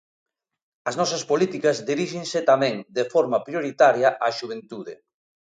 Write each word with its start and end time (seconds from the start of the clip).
As 0.89 0.95
nosas 0.99 1.23
políticas 1.31 1.77
diríxense 1.89 2.39
tamén 2.51 2.75
de 2.97 3.03
forma 3.13 3.37
prioritaria 3.47 4.09
á 4.25 4.27
xuventude. 4.37 4.93